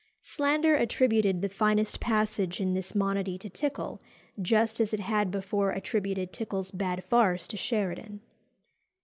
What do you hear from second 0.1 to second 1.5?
Slander attributed the